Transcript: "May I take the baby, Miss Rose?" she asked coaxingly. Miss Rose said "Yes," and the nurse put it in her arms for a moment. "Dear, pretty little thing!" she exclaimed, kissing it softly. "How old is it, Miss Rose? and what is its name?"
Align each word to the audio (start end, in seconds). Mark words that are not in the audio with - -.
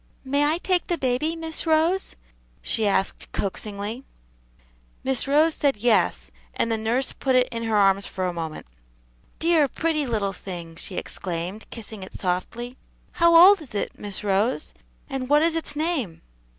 "May 0.25 0.45
I 0.45 0.57
take 0.57 0.87
the 0.87 0.97
baby, 0.97 1.35
Miss 1.35 1.67
Rose?" 1.67 2.15
she 2.63 2.87
asked 2.87 3.31
coaxingly. 3.33 4.03
Miss 5.03 5.27
Rose 5.27 5.53
said 5.53 5.77
"Yes," 5.77 6.31
and 6.55 6.71
the 6.71 6.77
nurse 6.79 7.13
put 7.13 7.35
it 7.35 7.47
in 7.51 7.61
her 7.65 7.77
arms 7.77 8.07
for 8.07 8.25
a 8.25 8.33
moment. 8.33 8.65
"Dear, 9.37 9.67
pretty 9.67 10.07
little 10.07 10.33
thing!" 10.33 10.75
she 10.75 10.95
exclaimed, 10.97 11.69
kissing 11.69 12.01
it 12.01 12.19
softly. 12.19 12.77
"How 13.11 13.35
old 13.35 13.61
is 13.61 13.75
it, 13.75 13.91
Miss 13.99 14.23
Rose? 14.23 14.73
and 15.07 15.29
what 15.29 15.43
is 15.43 15.55
its 15.55 15.75
name?" 15.75 16.23